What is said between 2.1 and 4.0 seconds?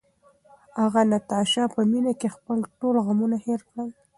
کې خپل ټول غمونه هېر کړل.